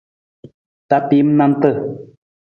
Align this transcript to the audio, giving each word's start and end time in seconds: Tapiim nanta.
Tapiim 0.89 1.29
nanta. 1.37 1.71